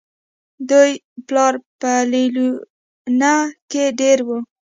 [0.03, 0.03] د
[0.69, 0.91] دوي
[1.27, 3.35] پلار پۀ ليلونۍ
[3.71, 4.37] کښې دېره وو